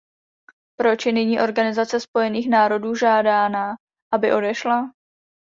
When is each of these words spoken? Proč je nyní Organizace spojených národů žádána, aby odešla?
Proč 0.79 1.05
je 1.05 1.11
nyní 1.11 1.39
Organizace 1.41 1.99
spojených 1.99 2.49
národů 2.49 2.95
žádána, 2.95 3.75
aby 4.13 4.33
odešla? 4.33 4.91